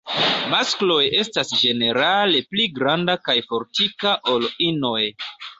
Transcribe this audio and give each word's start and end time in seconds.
Maskloj 0.53 1.03
estas 1.23 1.51
ĝenerale 1.59 2.41
pli 2.53 2.67
granda 2.81 3.17
kaj 3.29 3.39
fortika 3.53 4.19
ol 4.35 4.53
inoj. 4.73 5.01